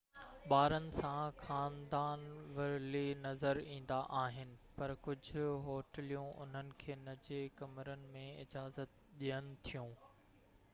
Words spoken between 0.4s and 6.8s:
ٻارن ساڻ خاندان ورلي نظر ايندا آهن پر ڪجھ هوٽليون انهن